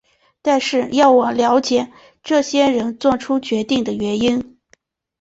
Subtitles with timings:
[0.41, 1.93] 但是我要了解
[2.23, 4.57] 这些人作出决定的原因。